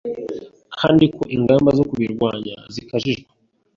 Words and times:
kandi 0.79 1.03
ko 1.15 1.23
ingamba 1.35 1.69
zo 1.77 1.83
kuburwanya 1.89 2.55
zakajijwe. 2.73 3.29